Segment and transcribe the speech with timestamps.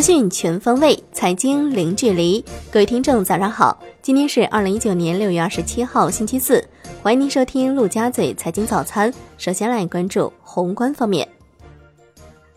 [0.00, 2.42] 资讯全方位，财经零距离。
[2.70, 3.78] 各位听众，早上好！
[4.00, 6.66] 今天是二零一九年六月二十七号，星期四。
[7.02, 9.12] 欢迎您收听陆家嘴财经早餐。
[9.36, 11.28] 首先来关注宏观方面，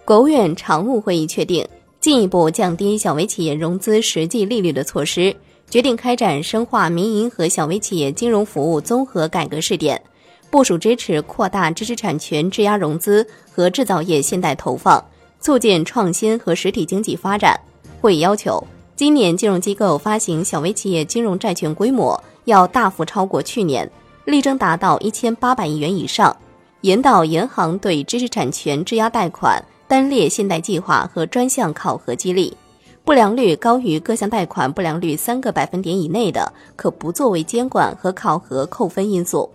[0.05, 1.67] 国务院常务会议确定
[1.99, 5.35] 进一步降低小微企业融资实际利率的措施，
[5.69, 10.01] 决定开展深化民营和小微企业金融服务综合改革试点，
[10.49, 15.03] 部署支持扩大知识产权质押融资和制造业现代投放。
[15.43, 17.59] 促进创新和实体经济发展。
[17.99, 18.65] 会议要求，
[18.95, 23.89] 今年金融机构发行小微企业金融债券规模要大幅超过去年，
[24.23, 26.33] 力争达到一千八百亿元以上。
[26.81, 32.55] 引导银行对知识产权质押贷款单列信贷计划和专项考核激励，
[33.03, 39.49] 不良率高于各项贷款不良率三个百分点以内的，可不作为监管和考核扣分因素。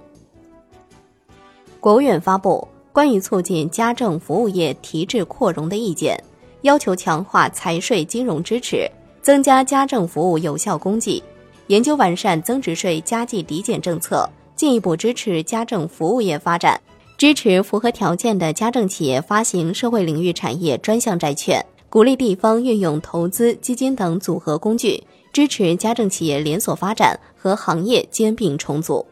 [1.80, 2.68] 国务院发布。
[2.98, 6.20] 关于促进家政服务业提质扩容的意见，
[6.62, 8.90] 要求强化财税金融支持，
[9.22, 11.22] 增加家政服务有效供给，
[11.68, 16.80] 研究完善增值税加计抵减政策，进一步支持家政服务业发展，
[17.16, 25.00] 支持符合条件的家政企业发行社会领域产业专项债券，鼓励地方运用投资基金等组合工具，
[25.32, 29.06] 支持家政企业连锁发展和行业兼并重组。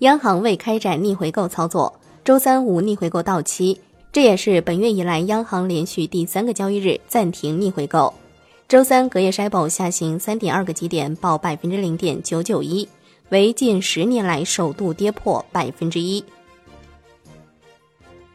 [0.00, 1.92] 央行未开展逆回购操作，
[2.24, 3.80] 周三无逆回购到期，
[4.12, 8.14] 这也是本月以来央行连续第三个交易日暂停逆回购。
[8.68, 12.88] 周三隔夜 SHIB 下行三点二个基点，报百分之零点九九一，
[13.30, 16.22] 为近十年来首度跌破百分之一。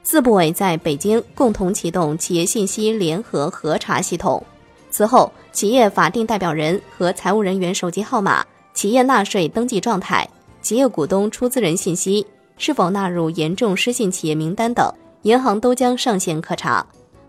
[0.04, 4.46] 四部委在北京共同启动企业信息联合核查系统，
[4.90, 10.30] 此后企业法定代表人和财务人员手机号码、企业纳税登记状态。
[10.64, 12.26] 企业股东出资人信息
[12.58, 14.90] 是否纳入严重失信企业名单等，
[15.24, 16.84] 银行都将上线可查。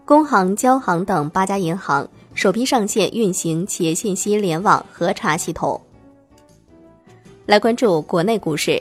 [0.04, 5.80] 工行、交行等八家银行首批上线运行企业信息联网核查系统。
[7.45, 8.80] 来关注国内股市，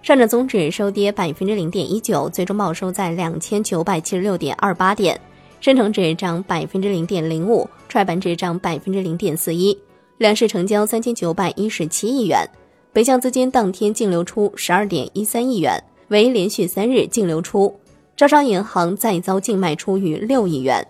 [0.00, 5.20] 上证综指收跌百分之零点一九，最终报收在两千九百七十六点二八点。
[5.60, 9.76] 深成指涨百分之零点零五，创业板指涨百分之零点四一，
[10.16, 12.48] 两市成交三千九百一十七亿元。
[12.92, 17.78] 北向资金当天净流出十二点一三亿元，为连续三日净流出。
[18.16, 20.86] 招商银行再遭净卖出逾六亿元。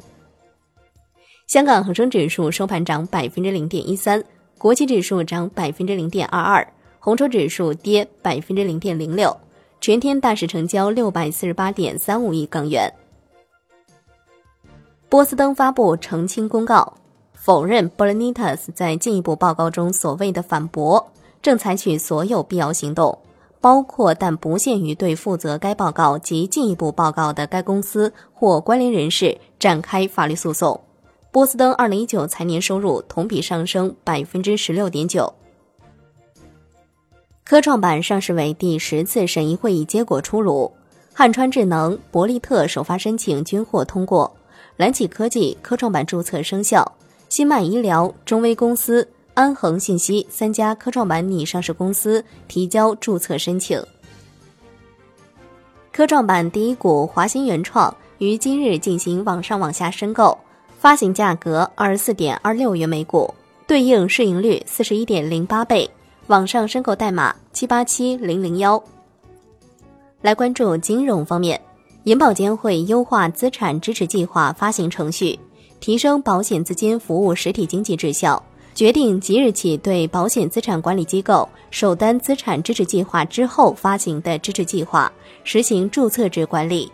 [1.46, 4.24] 香港恒生指数收盘涨百分之零点一三，
[4.58, 6.66] 国际指数涨百分之零点二二，
[6.98, 9.36] 红筹指数跌百分之零点零六。
[9.80, 12.92] 全天大市成交六百四十八点三五亿港元。
[15.08, 16.94] 波司登发布澄清公告，
[17.34, 21.12] 否认 b o l a n i t a s 在进一步报告中所谓的反驳。
[21.42, 23.18] 正采取所有必要行动，
[23.60, 30.80] 包括但不限于对负责该报告及进一步报告的该公司或关联人士展开法律诉讼。
[31.32, 35.32] 波司登二零一九财年收入同比上升百分之十六点九。
[37.44, 40.72] 科创板上市委第十次审议会议结果出炉，
[41.12, 44.36] 汉川智能、博利特首发申请均获通过，
[44.76, 46.96] 蓝启科技科创板注册生效，
[47.28, 49.08] 新迈医疗、中微公司。
[49.40, 53.82] 安恒信息三家科创板拟上市公司提交注册申请。
[55.90, 60.36] 科创板第一股华鑫原创于今日进行网上网下申购，
[60.78, 63.32] 发行价格二十四点二六元每股，
[63.66, 65.88] 对应市盈率四十一点零八倍。
[66.26, 68.82] 网上申购代码七八七零零幺。
[70.20, 71.58] 来关注金融方面，
[72.04, 75.40] 银保监会优化资产支持计划发行程序，
[75.80, 78.44] 提升保险资金服务实体经济质效。
[78.74, 85.12] 决定即日起对保险资产管理机构首单资产支持计划之后发行的支持计划
[85.44, 86.90] 实行注册制管理，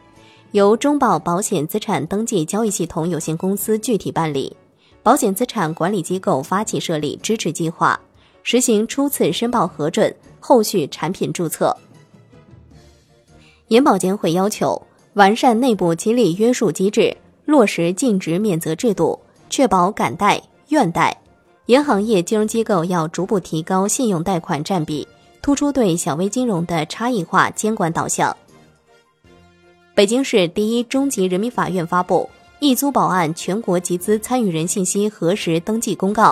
[0.52, 4.56] 由中保保险资产登记交易系统有限公司具体办理，
[5.02, 8.00] 保险资产管理机构发起设立支持计划，
[8.42, 11.76] 实行初次申报核准，后续产品注册。
[13.68, 14.80] 银保监会要求
[15.14, 19.20] 完善内部激励约束机制，落实尽职免责制度，
[19.50, 21.16] 确保敢贷愿贷。
[21.66, 25.06] 银行业金融机构要逐步提高信用贷款占比，
[25.42, 28.34] 突出对小微金融的差异化监管导向。
[29.92, 32.30] 北京市第一中级人民法院发布
[32.60, 36.30] 《易租宝案全国集资参与人信息核实登记公告》，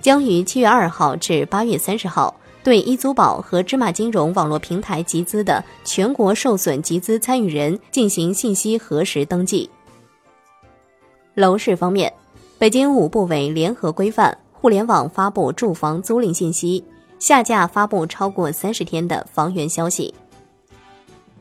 [0.00, 2.34] 将于七月二号至八月三十号
[2.64, 9.68] 对易租宝和芝麻金融网络平台集资的全国受损集资参与人进行信息核实登记。
[11.34, 12.10] 楼市方面，
[12.58, 14.34] 北京五部委联合规范。
[14.60, 16.84] 互联网发布住房租赁信息，
[17.18, 20.12] 下架发布超过三十天的房源消息。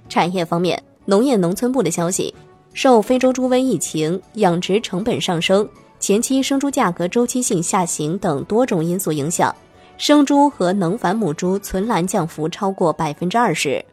[0.07, 2.33] 产业方面，农业农村部的消息，
[2.73, 5.67] 受非洲猪瘟疫情、养殖成本上升、
[5.99, 9.53] 前期生猪价格周期性下行等多种因素影响，
[9.97, 13.83] 生猪和能繁母猪存栏降幅超过百分之二十。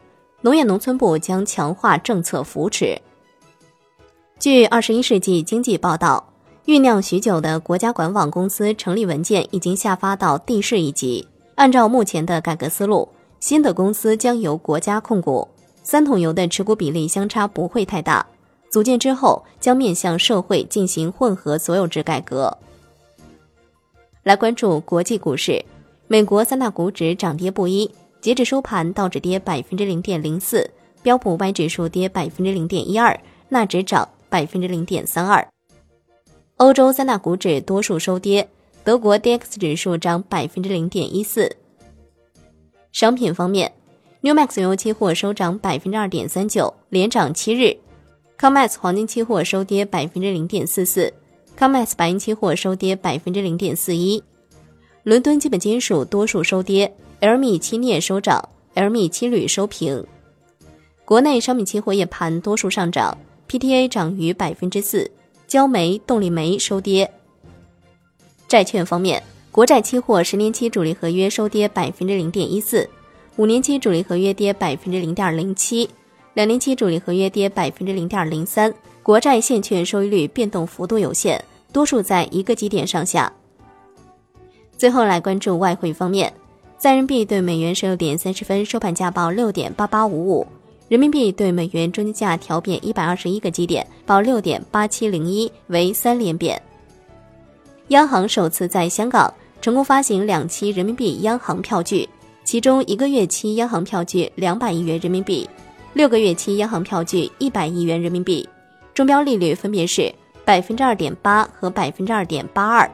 [0.41, 2.97] 农业农村部将强化政策扶持。
[4.39, 6.25] 据《二十一世纪经济报道》，
[6.67, 11.25] 酝酿许久的国家管网公司成立文件已经下发到地市一级。
[11.55, 13.09] 按照目前的改革思路，
[13.39, 15.47] 新的公司将由国家控股，
[15.85, 18.27] 三桶油的持股比例相差不会太大。
[18.69, 22.59] 组建之后，将面向社会进行混合所有制改革。
[24.25, 25.65] 来关注国际股市，
[26.09, 27.89] 美国三大股指涨跌不一。
[28.21, 30.69] 截至收盘，道指跌百分之零点零四，
[31.01, 33.17] 标普五百指数跌百分之零点一二，
[33.51, 35.47] 纳指涨百分之零点三二。
[36.57, 38.49] 欧洲三大股指多数收跌，
[38.83, 41.55] 德国 D X 指数涨百分之零点一四。
[42.93, 43.71] 商品方面
[44.23, 47.77] ，New Max 原油期货收涨百分之二点三九，连涨七日
[48.39, 51.13] ；Comex 黄金期货收跌百分之零点四四
[51.59, 54.23] ；Comex 白银期货收跌百分之零点四一。
[55.03, 56.91] 伦敦基本金属多数收跌。
[57.21, 60.03] LME 期镍收涨，LME 期铝收平。
[61.05, 63.17] 国内商品期货夜盘多数上涨
[63.47, 65.11] ，PTA 涨逾百分之四，
[65.47, 67.11] 焦煤、动力煤收跌。
[68.49, 72.89] 债券方面，国债期货十年期主力合约收跌百分之零点一四，
[73.37, 75.89] 五年期主力合约跌百分之零点零七，
[76.35, 78.73] 两年期主力合约跌百分之零点零三。
[79.03, 81.41] 国债现券收益率变动幅度有限，
[81.73, 83.33] 多数在一个基点上下。
[84.77, 86.33] 最后来关注外汇方面。
[86.79, 90.47] 在人民币对美元十六点三十分收盘价报六点八八五五，
[90.89, 96.61] 人民币对美元中间价调贬一百二十一个基点，报六点八七零一，为三连贬。
[97.89, 102.09] 央行首次在香港成功发行两期人民币央行票据，
[102.45, 105.49] 其中一个月期央行票据两百亿元人民币，
[105.93, 108.49] 六个月期央行票据一百亿元人民币，
[108.95, 110.13] 中标利率分别是
[110.45, 112.89] 百分之二点八和百分之二点八二。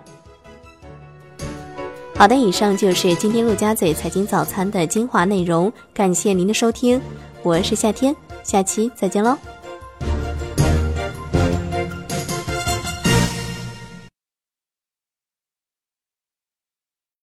[2.14, 6.98] 好的，以上就是今天陆家嘴财经早餐的精华内容，感谢您的收听，
[7.42, 9.36] 我是夏天，下期再见喽。